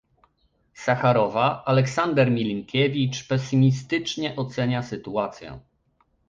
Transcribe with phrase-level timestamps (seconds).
[0.73, 5.59] Sacharowa, Aleksander Milinkiewicz, pesymistycznie ocenia sytuację